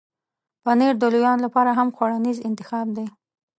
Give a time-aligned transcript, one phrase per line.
[0.63, 3.07] پنېر د لویانو لپاره هم خوړنیز انتخاب دی.